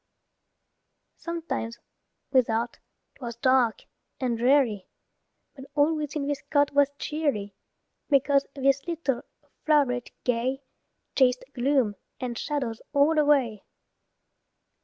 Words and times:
Sometimes, 1.17 1.77
without, 2.31 2.79
'twas 3.13 3.35
dark 3.35 3.83
and 4.19 4.35
dreary, 4.35 4.87
But 5.55 5.65
all 5.75 5.95
within 5.95 6.25
this 6.25 6.41
cot 6.49 6.73
was 6.73 6.89
cheery, 6.97 7.53
Because 8.09 8.47
this 8.55 8.87
little 8.87 9.21
floweret 9.63 10.09
gay 10.23 10.63
Chased 11.15 11.43
gloom 11.53 11.97
and 12.19 12.35
shadows 12.35 12.81
all 12.93 13.19
away. 13.19 13.63